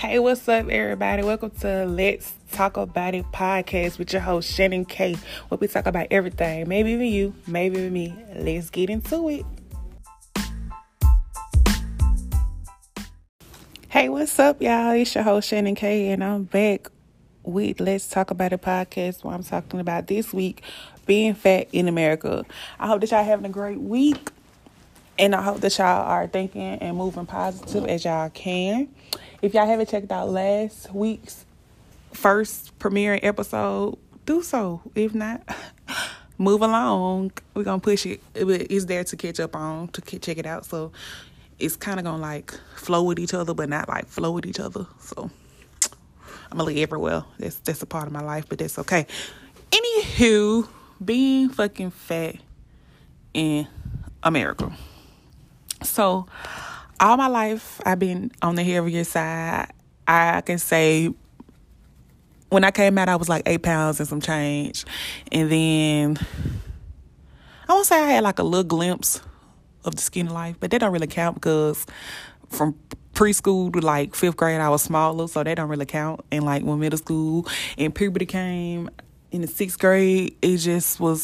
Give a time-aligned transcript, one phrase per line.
[0.00, 1.22] Hey, what's up, everybody?
[1.22, 5.14] Welcome to Let's Talk About It podcast with your host, Shannon K,
[5.48, 6.66] where we talk about everything.
[6.66, 8.16] Maybe even you, maybe even me.
[8.34, 9.44] Let's get into it.
[13.90, 14.92] Hey, what's up, y'all?
[14.92, 16.88] It's your host, Shannon K, and I'm back
[17.42, 20.62] with Let's Talk About It podcast where I'm talking about this week
[21.04, 22.46] being fat in America.
[22.78, 24.30] I hope that y'all having a great week.
[25.18, 28.88] And I hope that y'all are thinking and moving positive as y'all can.
[29.42, 31.46] If y'all haven't checked out last week's
[32.12, 34.82] first premiere episode, do so.
[34.94, 35.42] If not,
[36.38, 37.32] move along.
[37.54, 38.20] We're gonna push it.
[38.34, 40.66] It's there to catch up on to check it out.
[40.66, 40.92] So
[41.58, 44.60] it's kind of gonna like flow with each other, but not like flow with each
[44.60, 44.86] other.
[45.00, 45.30] So
[46.50, 47.24] I'm gonna look everywhere.
[47.38, 49.06] That's that's a part of my life, but that's okay.
[49.70, 50.68] Anywho,
[51.02, 52.36] being fucking fat
[53.32, 53.66] in
[54.22, 54.70] America.
[55.82, 56.26] So,
[57.00, 59.72] all my life, I've been on the heavier side.
[60.06, 61.12] I can say
[62.50, 64.84] when I came out, I was like eight pounds and some change.
[65.32, 66.18] And then
[67.68, 69.20] I won't say I had like a little glimpse
[69.84, 71.86] of the skinny life, but that don't really count because
[72.50, 72.74] from
[73.14, 76.20] preschool to like fifth grade, I was smaller, so that don't really count.
[76.30, 77.46] And like when middle school
[77.78, 78.90] and puberty came
[79.30, 81.22] in the sixth grade, it just was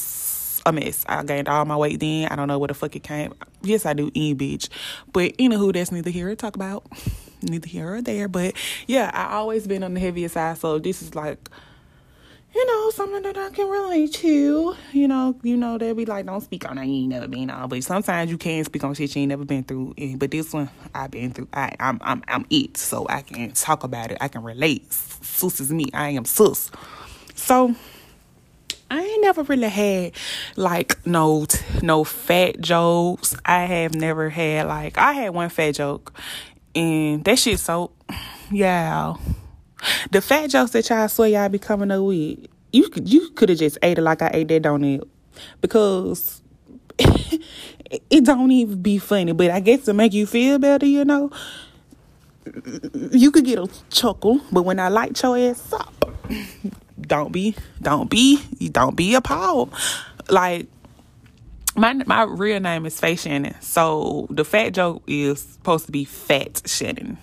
[0.67, 1.05] a mess.
[1.09, 2.28] I gained all my weight then.
[2.28, 3.33] I don't know where the fuck it came.
[3.62, 4.69] Yes, I do, eat bitch.
[5.12, 6.86] But anywho, that's neither here to talk about.
[7.42, 8.28] Neither here or there.
[8.28, 8.55] But
[8.86, 11.50] yeah, I always been on the heavier side, so this is like
[12.56, 14.75] you know, something that I can relate to.
[14.92, 17.51] You know, you know, they'll be like, don't speak on that you ain't never been
[17.51, 17.69] on.
[17.69, 19.95] But sometimes you can speak on shit you ain't never been through.
[20.17, 21.48] But this one I've been through.
[21.53, 22.78] I I'm I'm I'm it.
[22.78, 24.17] So I can talk about it.
[24.23, 24.91] I can relate.
[24.91, 25.91] Sus is me.
[25.92, 26.70] I am sus.
[27.34, 27.75] So
[29.27, 30.12] never really had
[30.55, 31.46] like no
[31.82, 33.34] no fat jokes.
[33.44, 36.12] I have never had like I had one fat joke,
[36.77, 37.91] and that shit so
[38.52, 39.14] yeah.
[40.12, 42.39] The fat jokes that y'all swear y'all be coming up with,
[42.73, 45.02] you could you could have just ate it like I ate that donut
[45.61, 46.40] because
[46.98, 49.33] it don't even be funny.
[49.33, 51.33] But I guess to make you feel better, you know,
[53.11, 54.40] you could get a chuckle.
[54.52, 56.12] But when I light your ass up
[57.01, 58.40] don't be don't be
[58.70, 59.73] don't be a appalled
[60.29, 60.67] like
[61.77, 63.55] my my real name is Faye Shannon.
[63.61, 67.18] So the fat joke is supposed to be fat Shannon.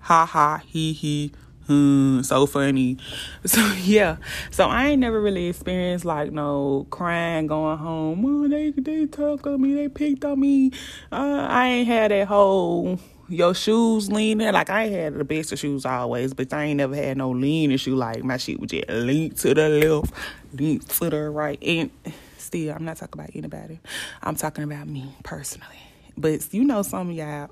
[0.00, 1.32] Ha ha he he
[1.66, 2.98] hmm, so funny.
[3.46, 4.16] So yeah.
[4.50, 8.24] So I ain't never really experienced like no crying going home.
[8.24, 10.70] Oh, they they talk on me, they picked on me.
[11.10, 14.52] Uh, I ain't had that whole your shoes leaning.
[14.52, 17.76] Like I had the best of shoes always, but I ain't never had no leaning
[17.76, 17.96] shoe.
[17.96, 20.12] Like my shit would just lean to the left,
[20.52, 21.58] lean to the right.
[21.62, 21.90] And
[22.38, 23.80] still, I'm not talking about anybody.
[24.22, 25.78] I'm talking about me personally.
[26.16, 27.50] But you know, some of y'all,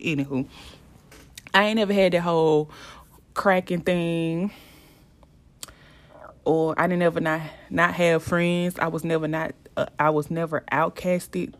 [0.00, 0.46] anywho,
[1.54, 2.70] I ain't never had that whole
[3.34, 4.50] cracking thing.
[6.44, 8.78] Or I didn't ever not not have friends.
[8.78, 9.54] I was never not.
[9.76, 11.54] Uh, I was never outcasted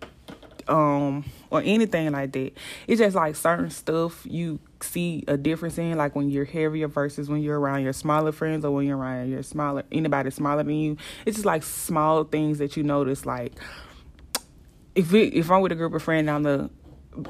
[0.69, 2.53] um or anything like that.
[2.87, 7.29] It's just like certain stuff you see a difference in, like when you're heavier versus
[7.29, 10.75] when you're around your smaller friends or when you're around your smaller anybody smaller than
[10.75, 10.97] you.
[11.27, 13.27] It's just like small things that you notice.
[13.27, 13.53] Like
[14.95, 16.71] if if I'm with a group of friends, I'm the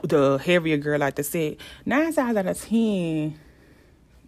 [0.02, 3.38] the heavier girl, like I said, nine times out of ten,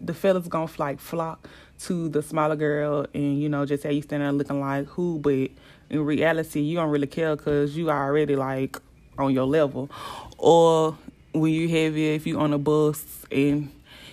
[0.01, 4.01] the fellas gonna like flock to the smaller girl, and you know just say you
[4.01, 5.49] standing there looking like who, but
[5.89, 8.77] in reality you don't really care because you already like
[9.17, 9.89] on your level.
[10.37, 10.97] Or
[11.33, 13.71] when you heavy, if you on a bus and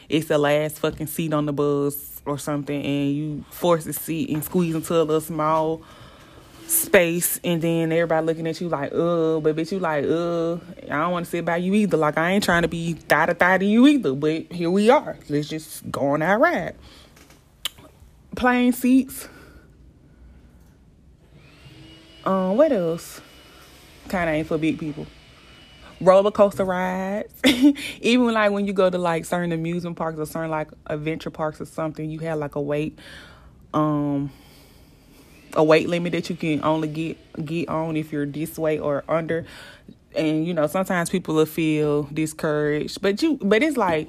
[0.08, 4.30] it's the last fucking seat on the bus or something, and you force a seat
[4.30, 5.82] and squeeze into a little small
[6.66, 10.54] space, and then everybody looking at you like, uh, but bitch, you like, uh,
[10.92, 11.96] I don't want to sit by you either.
[11.96, 14.90] Like, I ain't trying to be thigh to thigh to you either, but here we
[14.90, 15.16] are.
[15.28, 16.74] Let's just go on our ride.
[18.36, 19.28] Plane seats.
[22.24, 23.20] Um, what else?
[24.12, 25.06] Kind of ain't for big people.
[26.00, 27.32] Roller coaster rides,
[28.00, 31.60] even like when you go to like certain amusement parks or certain like adventure parks
[31.60, 32.98] or something, you have like a weight,
[33.72, 34.30] um,
[35.54, 39.04] a weight limit that you can only get get on if you're this weight or
[39.08, 39.46] under.
[40.14, 44.08] And you know, sometimes people will feel discouraged, but you, but it's like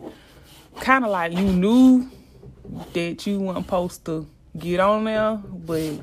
[0.81, 2.09] kind of like you knew
[2.93, 4.27] that you weren't supposed to
[4.57, 6.01] get on there, but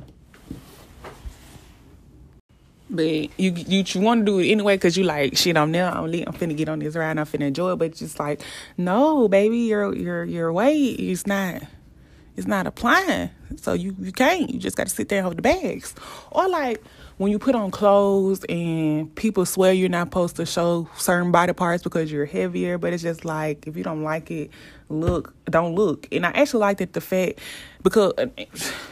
[2.90, 5.56] but you you, you want to do it anyway because you like shit.
[5.56, 5.88] I'm there.
[5.88, 6.04] I'm.
[6.04, 7.18] I'm finna get on this ride.
[7.18, 7.76] I'm finna enjoy it.
[7.76, 8.42] But just like
[8.76, 11.62] no, baby, your your your weight is not.
[12.36, 13.30] it's not applying.
[13.56, 14.50] So you, you can't.
[14.50, 15.94] You just got to sit there and hold the bags.
[16.30, 16.82] Or like
[17.20, 21.52] when you put on clothes and people swear you're not supposed to show certain body
[21.52, 24.50] parts because you're heavier, but it's just like if you don't like it,
[24.88, 26.08] look, don't look.
[26.12, 27.40] And I actually like that the fact
[27.82, 28.14] because,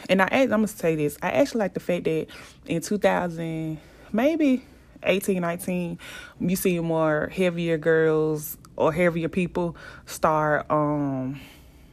[0.09, 2.27] and I I'm gonna say this, I actually like the fact that
[2.67, 3.79] in 2000,
[4.13, 4.63] maybe
[5.01, 5.97] 18, 19,
[6.39, 11.41] you see more heavier girls or heavier people start um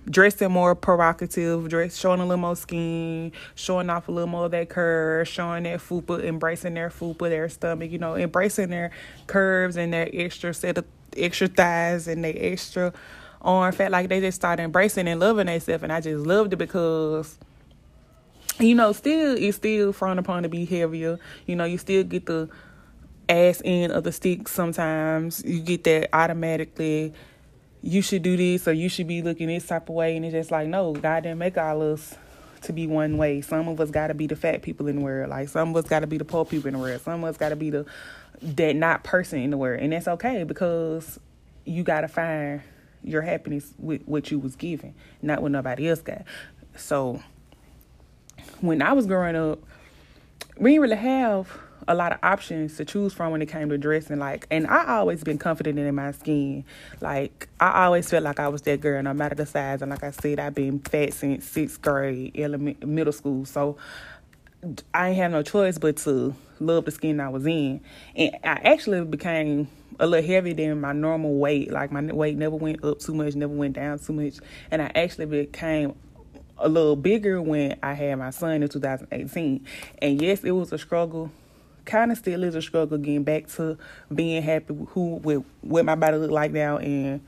[0.09, 4.51] dressing more provocative, dress showing a little more skin, showing off a little more of
[4.53, 8.91] that curve, showing that fupa, embracing their fupa, their stomach, you know, embracing their
[9.27, 10.85] curves and their extra set of
[11.17, 12.93] extra thighs and their extra
[13.43, 13.91] arm fat.
[13.91, 17.39] Like they just started embracing and loving themselves, and I just loved it because.
[18.59, 21.19] You know, still it's still frowned upon to be heavier.
[21.45, 22.49] You know, you still get the
[23.29, 25.45] ass end of the stick sometimes.
[25.45, 27.13] You get that automatically
[27.87, 30.17] you should do this or you should be looking this type of way.
[30.17, 32.17] And it's just like, no, God didn't make all us
[32.63, 33.41] to be one way.
[33.41, 35.31] Some of us got to be the fat people in the world.
[35.31, 37.01] Like some of us got to be the poor people in the world.
[37.03, 37.87] Some of us got to be the
[38.43, 39.81] that not person in the world.
[39.81, 41.21] And that's okay because
[41.65, 42.61] you got to find
[43.05, 44.93] your happiness with what you was given,
[45.23, 46.23] not what nobody else got.
[46.77, 47.23] So
[48.61, 49.61] when I was growing up,
[50.59, 51.49] we didn't really have
[51.89, 54.19] a lot of options to choose from when it came to dressing.
[54.19, 56.65] Like, and I always been confident in my skin.
[57.01, 59.83] Like, I always felt like I was that girl, no matter the size.
[59.83, 63.45] And like I said, I've been fat since sixth grade, element, middle school.
[63.45, 63.77] So
[64.93, 67.81] I ain't have no choice but to love the skin I was in.
[68.17, 69.69] And I actually became
[70.01, 71.71] a little heavier than my normal weight.
[71.71, 74.39] Like my weight never went up too much, never went down too much.
[74.71, 75.95] And I actually became
[76.59, 79.65] a little bigger when I had my son in 2018.
[80.03, 81.31] And yes, it was a struggle
[81.87, 83.79] kind of still is a struggle getting back to
[84.15, 87.21] being happy with who with what my body look like now and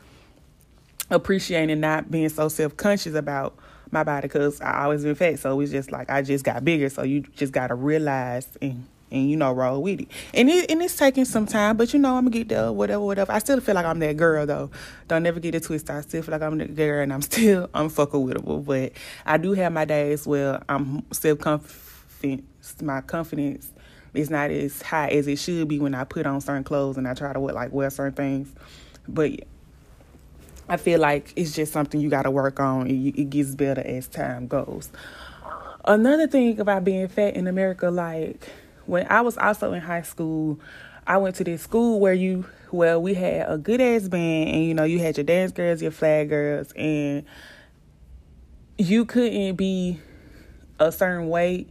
[1.11, 3.57] appreciating not being so self conscious about
[3.91, 5.39] my body because I always been fat.
[5.39, 6.89] So it's just like I just got bigger.
[6.89, 10.09] So you just gotta realize and and you know roll with it.
[10.35, 12.73] And it and it's taking some time, but you know I'm gonna get there.
[12.73, 13.33] Whatever, whatever.
[13.33, 14.71] I still feel like I'm that girl though.
[15.07, 15.91] Don't never get it twisted.
[15.91, 18.65] I still feel like I'm that girl, and I'm still I'm unfuckable.
[18.65, 18.93] But
[19.25, 22.45] I do have my days where I'm self confident.
[22.83, 23.71] My confidence
[24.15, 27.07] it's not as high as it should be when I put on certain clothes and
[27.07, 28.53] I try to wear, like wear certain things.
[29.07, 29.45] But
[30.69, 32.87] I feel like it's just something you got to work on.
[32.87, 34.91] It, it gets better as time goes.
[35.85, 38.49] Another thing about being fat in America, like
[38.87, 40.61] when I was also in high school,
[41.07, 44.65] I went to this school where you, well, we had a good ass band, and
[44.65, 47.25] you know, you had your dance girls, your flag girls, and
[48.77, 49.99] you couldn't be
[50.79, 51.71] a certain weight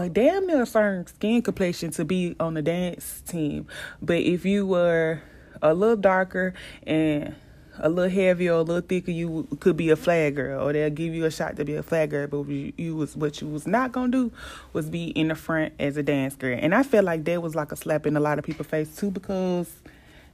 [0.00, 3.66] a damn near certain skin complexion to be on the dance team.
[4.00, 5.22] But if you were
[5.60, 6.54] a little darker
[6.86, 7.34] and
[7.78, 11.14] a little heavier a little thicker, you could be a flag girl, or they'll give
[11.14, 12.26] you a shot to be a flag girl.
[12.26, 14.32] But you was what you was not gonna do
[14.72, 17.54] was be in the front as a dance girl, and I felt like that was
[17.54, 19.70] like a slap in a lot of people's face too because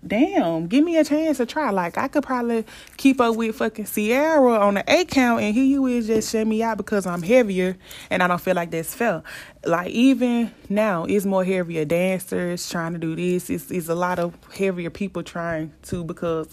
[0.06, 1.71] damn, give me a chance to try.
[1.71, 2.65] Like I could probably
[2.97, 6.47] keep up with fucking Sierra on the A count, and here you is just shut
[6.47, 7.77] me out because I'm heavier,
[8.11, 9.23] and I don't feel like that's fair.
[9.65, 13.50] Like even now, it's more heavier dancers trying to do this.
[13.50, 16.49] It's it's a lot of heavier people trying to because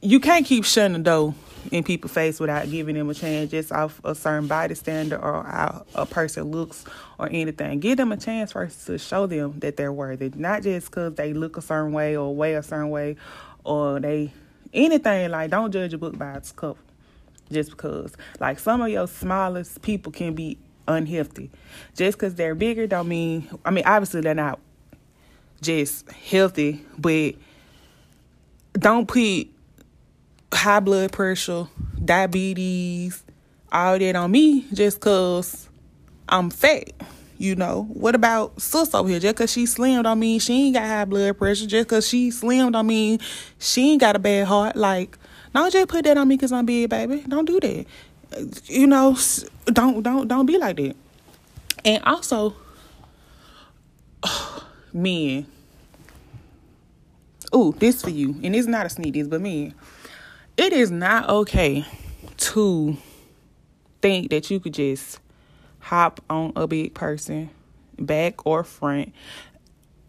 [0.00, 1.34] you can't keep shutting the door
[1.72, 5.42] in people's face without giving them a chance just off a certain body standard or
[5.42, 6.84] how a person looks
[7.18, 7.80] or anything.
[7.80, 11.32] Give them a chance first to show them that they're worthy, not just because they
[11.32, 13.16] look a certain way or weigh a certain way
[13.64, 14.32] or they
[14.72, 16.78] anything like don't judge a book by its cover
[17.50, 21.50] just because like some of your smallest people can be unhealthy
[21.96, 24.58] just because they're bigger don't mean i mean obviously they're not
[25.60, 27.34] just healthy but
[28.74, 29.48] don't put
[30.52, 31.66] high blood pressure,
[32.04, 33.22] diabetes,
[33.70, 35.68] all that on me just cause
[36.28, 36.92] I'm fat.
[37.40, 39.20] You know, what about sis over here?
[39.20, 41.66] Just cause she slimmed on me, she ain't got high blood pressure.
[41.66, 43.20] Just cause she slimmed on me,
[43.58, 44.74] she ain't got a bad heart.
[44.74, 45.16] Like,
[45.54, 47.24] don't just put that on me cause I'm big, baby.
[47.28, 47.86] Don't do that.
[48.64, 49.16] You know,
[49.66, 50.96] don't don't don't be like that.
[51.84, 52.56] And also,
[54.92, 55.46] men.
[57.54, 58.38] Ooh, this for you.
[58.42, 59.74] And it's not a this, but men
[60.58, 61.86] it is not okay
[62.36, 62.96] to
[64.02, 65.20] think that you could just
[65.78, 67.48] hop on a big person,
[67.98, 69.14] back or front.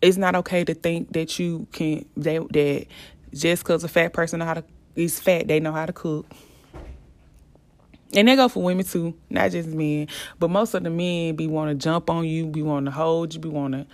[0.01, 2.87] It's not okay to think that you can that that
[3.33, 4.63] just because a fat person know how to
[4.95, 6.25] is fat, they know how to cook.
[8.15, 10.07] And they go for women too, not just men.
[10.39, 13.35] But most of the men be want to jump on you, be want to hold
[13.35, 13.85] you, be want to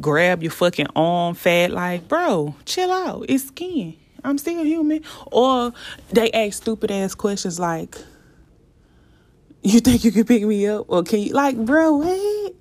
[0.00, 1.70] grab your fucking arm fat.
[1.70, 3.26] Like, bro, chill out.
[3.28, 3.94] It's skin.
[4.24, 5.02] I'm still human.
[5.30, 5.72] Or
[6.10, 7.96] they ask stupid ass questions like,
[9.62, 10.86] You think you can pick me up?
[10.88, 12.54] Or can you like, bro, what?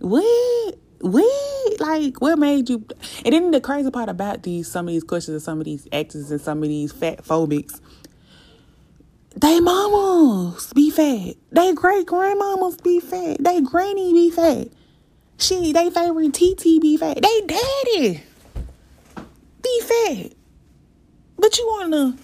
[0.00, 0.78] What?
[1.00, 1.80] What?
[1.80, 2.84] Like, what made you
[3.24, 5.88] and then the crazy part about these some of these questions and some of these
[5.90, 7.80] exes and some of these fat phobics,
[9.36, 11.34] they mamas be fat.
[11.50, 13.38] They great grandmamas be fat.
[13.40, 14.68] They granny be fat.
[15.38, 17.20] She they favorite TT be fat.
[17.20, 18.22] They daddy
[19.62, 20.32] be fat.
[21.52, 22.16] But you wanna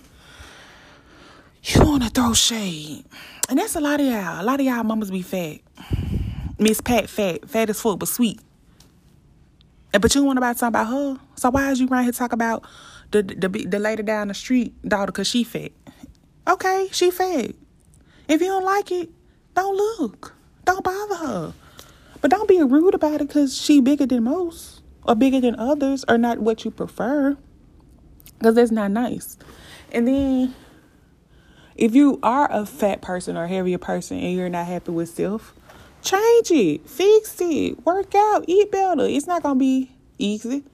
[1.62, 3.04] you wanna throw shade.
[3.50, 4.40] And that's a lot of y'all.
[4.40, 5.58] A lot of y'all mamas be fat.
[6.58, 8.40] Miss Pat fat, fat as fuck, but sweet.
[9.92, 11.20] And but you want to talk about her.
[11.34, 12.64] So why is you right here talk about
[13.10, 15.72] the the the lady down the street daughter cause she fat?
[16.48, 17.50] Okay, she fat.
[18.28, 19.10] If you don't like it,
[19.54, 20.34] don't look.
[20.64, 21.54] Don't bother her.
[22.22, 26.02] But don't be rude about it because she bigger than most or bigger than others
[26.08, 27.36] or not what you prefer.
[28.38, 29.36] Because that's not nice.
[29.92, 30.54] And then
[31.76, 35.54] if you are a fat person or heavier person and you're not happy with self,
[36.02, 39.04] change it, fix it, work out, eat better.
[39.04, 40.64] It's not gonna be easy.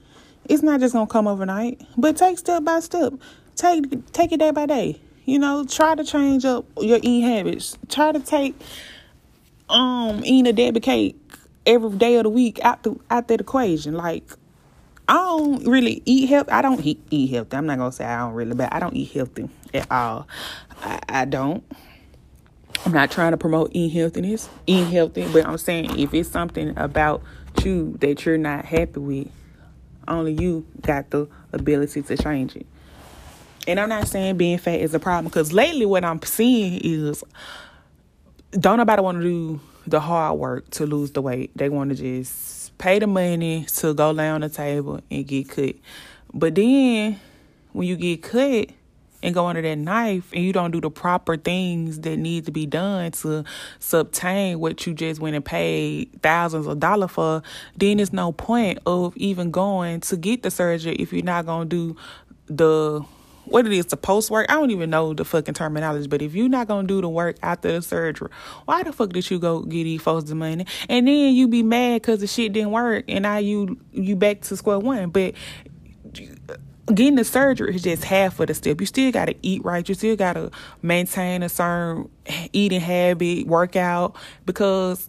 [0.46, 1.80] It's not just gonna come overnight.
[1.96, 3.14] But take step by step.
[3.56, 5.00] Take take it day by day.
[5.24, 7.78] You know, try to change up your eating habits.
[7.88, 8.54] Try to take
[9.68, 11.16] um eating a Debbie cake
[11.66, 13.94] every day of the week out the out that equation.
[13.94, 14.24] Like
[15.06, 16.50] I don't really eat healthy.
[16.50, 17.56] I don't eat, eat healthy.
[17.56, 20.26] I'm not gonna say I don't really, but I don't eat healthy at all.
[20.80, 21.62] I, I don't.
[22.86, 26.76] I'm not trying to promote eating healthiness, eating healthy, but I'm saying if it's something
[26.76, 27.22] about
[27.62, 29.28] you that you're not happy with,
[30.08, 32.66] only you got the ability to change it.
[33.66, 37.24] And I'm not saying being fat is a problem because lately what I'm seeing is
[38.52, 41.56] don't nobody want to do the hard work to lose the weight.
[41.56, 45.48] They want to just pay the money to go lay on the table and get
[45.48, 45.76] cut.
[46.32, 47.20] But then
[47.72, 48.68] when you get cut
[49.22, 52.52] and go under that knife and you don't do the proper things that need to
[52.52, 53.44] be done to
[53.92, 57.42] obtain what you just went and paid thousands of dollars for,
[57.76, 61.64] then there's no point of even going to get the surgery if you're not gonna
[61.64, 61.96] do
[62.46, 63.04] the
[63.46, 64.46] what it is, the post work.
[64.48, 67.36] I don't even know the fucking terminology, but if you're not gonna do the work
[67.42, 68.30] after the surgery,
[68.64, 70.66] why the fuck did you go get these folks the money?
[70.88, 74.42] And then you be mad because the shit didn't work, and now you you back
[74.42, 75.10] to square one.
[75.10, 75.34] But
[76.92, 78.80] getting the surgery is just half of the step.
[78.80, 79.88] You still gotta eat right.
[79.88, 80.50] You still gotta
[80.82, 82.10] maintain a certain
[82.52, 85.08] eating habit, workout, because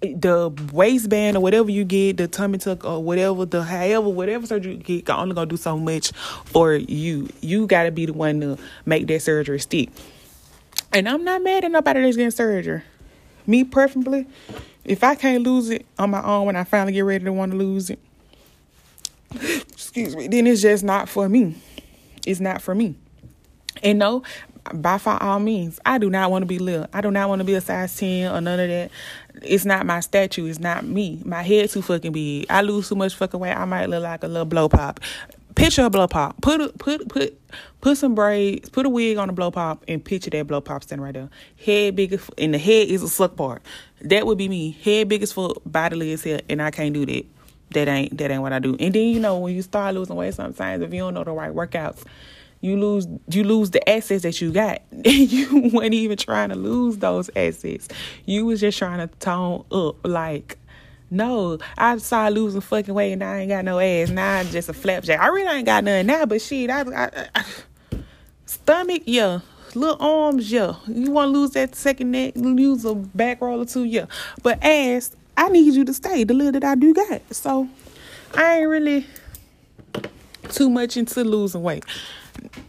[0.00, 4.74] the waistband or whatever you get, the tummy tuck or whatever, the however, whatever surgery
[4.86, 6.12] you get, only gonna do so much
[6.44, 7.28] for you.
[7.40, 9.90] You gotta be the one to make that surgery stick.
[10.92, 12.82] And I'm not mad at nobody that's getting surgery.
[13.46, 14.26] Me preferably,
[14.84, 17.52] if I can't lose it on my own when I finally get ready to want
[17.52, 17.98] to lose it,
[19.34, 21.56] excuse me, then it's just not for me.
[22.26, 22.94] It's not for me.
[23.82, 24.22] And no,
[24.72, 26.86] by far all means, I do not want to be little.
[26.92, 28.90] I do not want to be a size 10 or none of that.
[29.40, 30.46] It's not my statue.
[30.46, 31.22] It's not me.
[31.24, 32.46] My head too fucking big.
[32.50, 33.56] I lose too much fucking weight.
[33.56, 35.00] I might look like a little blow pop.
[35.54, 36.40] Picture a blow pop.
[36.40, 37.38] Put a, put put
[37.80, 38.68] put some braids.
[38.68, 41.28] Put a wig on a blow pop and picture that blow pop standing right there.
[41.64, 43.62] Head big and the head is a suck part.
[44.00, 44.76] That would be me.
[44.82, 47.24] Head big as fuck, body as hell, and I can't do that.
[47.70, 48.76] That ain't that ain't what I do.
[48.78, 51.32] And then you know when you start losing weight, sometimes if you don't know the
[51.32, 52.04] right workouts,
[52.62, 54.82] you lose you lose the assets that you got.
[55.04, 57.88] you weren't even trying to lose those assets.
[58.24, 59.96] You was just trying to tone up.
[60.06, 60.58] Like,
[61.10, 64.10] no, I started losing fucking weight and I ain't got no ass.
[64.10, 65.20] Now I'm just a flapjack.
[65.20, 67.44] I really ain't got nothing now, but shit, I, I, I
[68.46, 69.40] stomach, yeah.
[69.74, 70.76] Little arms, yeah.
[70.86, 74.06] You want to lose that second neck, lose a back roll or two, yeah.
[74.42, 76.22] But ass, I need you to stay.
[76.22, 77.22] The little that I do got.
[77.34, 77.68] So
[78.34, 79.06] I ain't really
[80.50, 81.84] too much into losing weight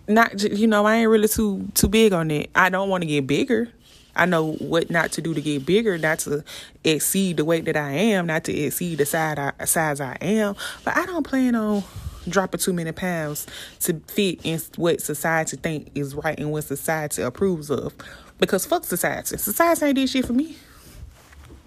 [0.07, 2.49] not you know I ain't really too too big on it.
[2.55, 3.69] I don't want to get bigger.
[4.15, 6.43] I know what not to do to get bigger, not to
[6.83, 10.55] exceed the weight that I am, not to exceed the size I, size I am.
[10.83, 11.83] But I don't plan on
[12.29, 13.47] dropping too many pounds
[13.81, 17.93] to fit in what society think is right and what society approves of.
[18.39, 19.37] Because fuck society.
[19.37, 20.57] Society ain't did shit for me.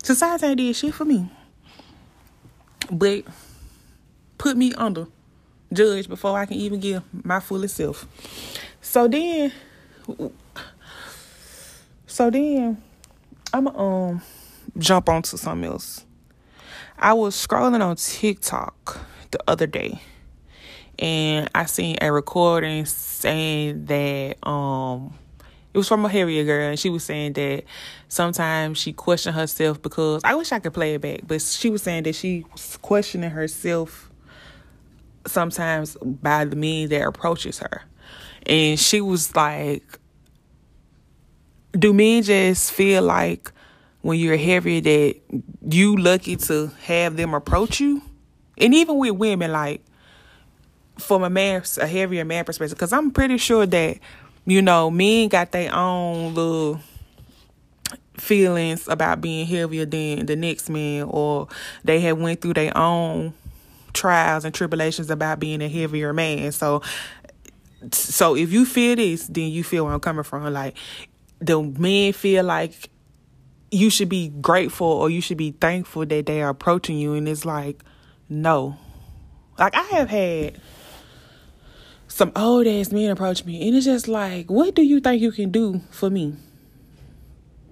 [0.02, 1.28] Society ain't did shit for me.
[2.90, 3.24] But
[4.38, 5.08] put me under
[5.72, 8.06] judge before I can even give my fullest self.
[8.80, 9.52] So then,
[12.06, 12.82] so then,
[13.52, 14.22] I'm um
[14.78, 16.04] jump onto something else.
[16.98, 18.98] I was scrolling on TikTok
[19.30, 20.00] the other day,
[20.98, 25.14] and I seen a recording saying that um
[25.74, 27.64] it was from a heavier girl, and she was saying that
[28.08, 31.82] sometimes she questioned herself because I wish I could play it back, but she was
[31.82, 34.05] saying that she was questioning herself
[35.26, 37.82] sometimes by the men that approaches her.
[38.46, 39.98] And she was like
[41.78, 43.52] do men just feel like
[44.02, 45.16] when you're heavier that
[45.68, 48.02] you lucky to have them approach you?
[48.58, 49.82] And even with women, like
[50.98, 53.98] from a man, a heavier man perspective, because I'm pretty sure that
[54.46, 56.80] you know men got their own little
[58.16, 61.48] feelings about being heavier than the next man, or
[61.84, 63.34] they have went through their own
[63.96, 66.52] trials and tribulations about being a heavier man.
[66.52, 66.82] So,
[67.90, 70.44] so if you feel this, then you feel where I'm coming from.
[70.52, 70.76] Like
[71.40, 72.90] the men feel like
[73.70, 77.28] you should be grateful or you should be thankful that they are approaching you, and
[77.28, 77.82] it's like,
[78.28, 78.76] no.
[79.58, 80.60] Like I have had
[82.08, 85.32] some old ass men approach me, and it's just like, what do you think you
[85.32, 86.36] can do for me?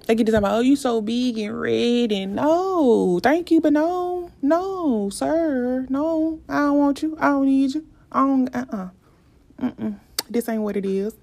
[0.07, 3.63] They get to talk about, oh, you so big and red, and no, thank you,
[3.63, 4.14] but no,
[4.45, 9.71] no, sir, no, I don't want you, I don't need you, I don't, uh, uh-uh.
[9.71, 9.99] mm,
[10.29, 11.15] this ain't what it is.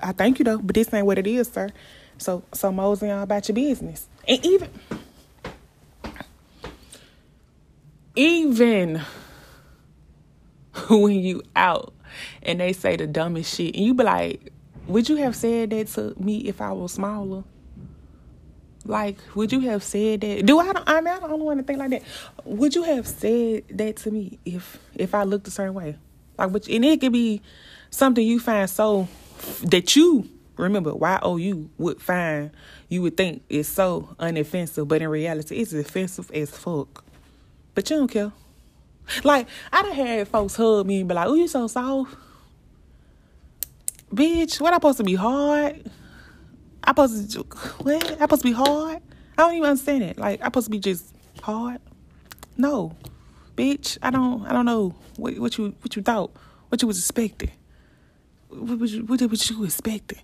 [0.00, 1.70] I thank you though, but this ain't what it is, sir.
[2.18, 4.70] So, so mosey on about your business, and even,
[8.14, 9.02] even
[10.88, 11.92] when you out
[12.44, 14.52] and they say the dumbest shit, and you be like,
[14.86, 17.42] would you have said that to me if I was smaller?
[18.84, 20.44] Like, would you have said that?
[20.44, 20.72] Do I?
[20.72, 22.02] Don't, I mean, I don't want to think like that.
[22.44, 25.96] Would you have said that to me if if I looked a certain way?
[26.38, 27.42] Like, which and it could be
[27.90, 29.06] something you find so
[29.64, 32.50] that you remember Y O U would find
[32.88, 37.04] you would think is so unoffensive, but in reality, it's offensive as fuck.
[37.74, 38.32] But you don't care.
[39.22, 42.16] Like I done had folks hug me and be like, "Oh, you so soft."
[44.12, 45.90] Bitch, what I supposed to be hard?
[46.84, 47.40] I supposed to
[47.82, 48.04] what?
[48.04, 49.02] I supposed to be hard?
[49.38, 50.18] I don't even understand it.
[50.18, 51.80] Like I supposed to be just hard?
[52.56, 52.96] No,
[53.56, 53.98] bitch.
[54.02, 54.46] I don't.
[54.46, 56.32] I don't know what, what you what you thought.
[56.68, 57.50] What you was expecting.
[58.48, 60.20] What was you what, what you expecting?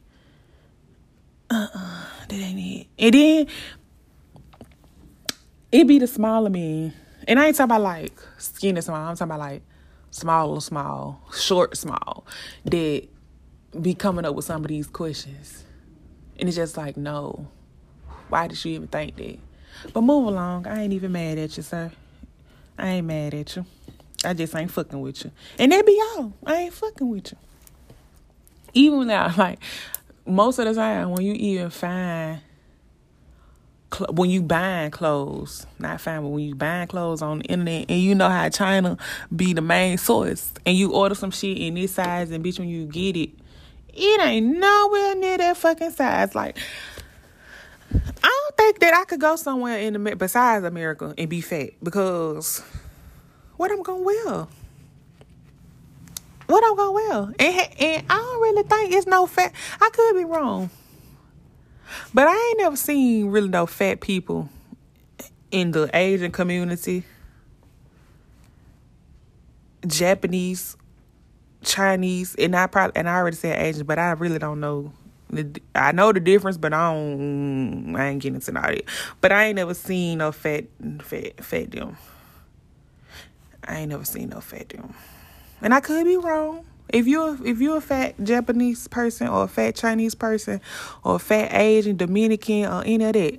[1.51, 2.87] Uh uh that ain't it.
[2.99, 3.47] And then
[5.73, 6.93] it be the smaller men.
[7.27, 8.97] And I ain't talking about like skinny small.
[8.97, 9.63] I'm talking about like
[10.11, 12.27] small, small, short, small.
[12.65, 13.09] That
[13.81, 15.65] be coming up with some of these questions.
[16.39, 17.47] And it's just like, no.
[18.29, 19.39] Why did you even think that?
[19.93, 20.67] But move along.
[20.67, 21.91] I ain't even mad at you, sir.
[22.79, 23.65] I ain't mad at you.
[24.25, 25.31] I just ain't fucking with you.
[25.59, 26.33] And that be y'all.
[26.45, 27.39] I ain't fucking with you.
[28.75, 29.61] Even now, like,
[30.27, 32.41] most of the time when you even find
[34.11, 38.01] when you buying clothes, not find, but when you buying clothes on the internet, and
[38.01, 38.99] you know how China
[39.35, 42.69] be the main source, and you order some shit in this size, and bitch, when
[42.69, 43.31] you get it,
[43.95, 46.35] it ain't nowhere near that fucking size.
[46.35, 46.59] Like,
[47.93, 51.71] I don't think that I could go somewhere in the besides America and be fat
[51.83, 52.63] because
[53.57, 54.47] what I'm gonna wear.
[56.47, 59.53] What I'm gonna wear, and, and I don't really think it's no fat.
[59.83, 60.71] I could be wrong,
[62.15, 64.49] but I ain't never seen really no fat people
[65.51, 67.05] in the Asian community,
[69.87, 70.77] Japanese
[71.69, 74.93] Chinese, and I probably and I already said Asian, but I really don't know.
[75.75, 77.95] I know the difference, but I don't.
[77.95, 78.83] I ain't getting into that.
[79.21, 80.65] But I ain't never seen no fat,
[81.03, 81.97] fat, fat them.
[83.65, 84.95] I ain't never seen no fat them,
[85.61, 86.65] and I could be wrong.
[86.89, 90.63] If you're if you're a fat Japanese person or a fat Chinese person
[91.05, 93.39] or a fat Asian, Dominican or any of that,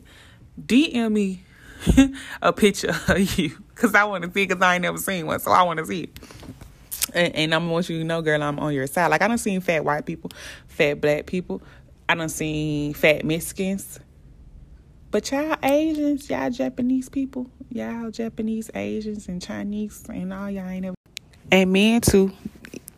[0.63, 1.43] DM me
[2.41, 5.39] a picture of you because I want to see because I ain't never seen one,
[5.39, 6.19] so I want to see it.
[7.13, 9.07] And, and I'm want you to know, girl, I'm on your side.
[9.07, 10.31] Like I don't seen fat white people,
[10.67, 11.61] fat black people.
[12.07, 13.99] I don't seen fat Mexicans.
[15.11, 20.85] But y'all Asians, y'all Japanese people, y'all Japanese Asians and Chinese and all y'all ain't
[20.85, 20.95] ever.
[21.51, 22.31] And men too.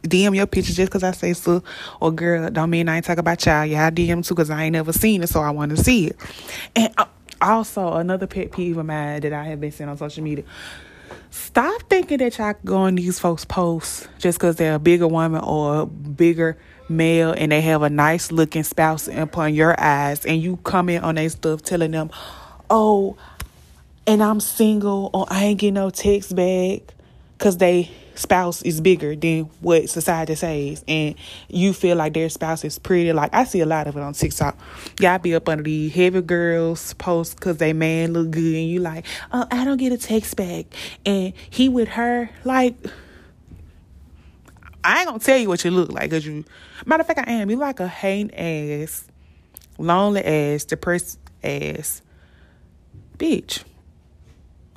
[0.04, 1.63] DM your picture just because I say so
[2.00, 3.65] or girl don't mean I ain't talk about y'all.
[3.65, 6.17] Y'all DM too because I ain't never seen it, so I want to see it.
[6.76, 7.06] And uh,
[7.39, 10.43] also another pet peeve of mine that I have been seeing on social media
[11.31, 15.41] Stop thinking that y'all go on these folks' posts just because they're a bigger woman
[15.41, 16.57] or a bigger
[16.89, 21.15] male and they have a nice looking spouse upon your eyes and you comment on
[21.15, 22.11] their stuff telling them,
[22.69, 23.15] oh,
[24.05, 26.81] and I'm single or I ain't getting no text back
[27.37, 27.89] because they
[28.21, 31.15] spouse is bigger than what society says and
[31.49, 33.12] you feel like their spouse is pretty.
[33.12, 34.57] Like i see a lot of it on tiktok.
[34.99, 38.79] Y'all be up under the heavy girls post because they man look good and you
[38.79, 40.67] like oh i don't get a text back.
[41.05, 42.75] And he with her like
[44.84, 46.45] i ain't gonna tell you what you look like because you
[46.86, 47.49] matter of fact i am.
[47.49, 49.05] You like a hating ass
[49.77, 52.01] lonely ass depressed ass
[53.17, 53.63] bitch.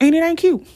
[0.00, 0.66] And it ain't cute.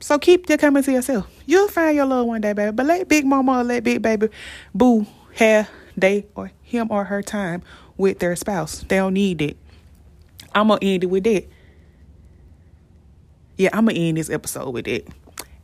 [0.00, 1.35] So keep your comments to yourself.
[1.46, 2.72] You'll find your love one day, baby.
[2.72, 4.28] But let Big Mama or let Big Baby
[4.74, 5.06] Boo
[5.36, 7.62] have they or him or her time
[7.96, 8.84] with their spouse.
[8.88, 9.56] They don't need it.
[10.54, 11.46] I'm gonna end it with that.
[13.56, 15.08] Yeah, I'm gonna end this episode with it.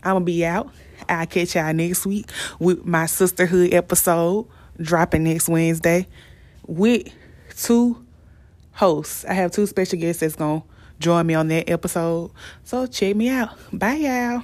[0.03, 0.71] I'm gonna be out.
[1.09, 4.47] I'll catch y'all next week with my sisterhood episode
[4.81, 6.07] dropping next Wednesday
[6.67, 7.09] with
[7.57, 8.05] two
[8.73, 9.25] hosts.
[9.25, 10.63] I have two special guests that's gonna
[10.99, 12.31] join me on that episode.
[12.65, 13.51] So check me out.
[13.73, 14.43] Bye y'all.